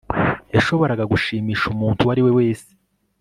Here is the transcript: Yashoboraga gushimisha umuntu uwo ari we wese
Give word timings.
Yashoboraga 0.55 1.03
gushimisha 1.11 1.65
umuntu 1.73 1.99
uwo 2.01 2.11
ari 2.13 2.21
we 2.25 2.31
wese 2.39 2.69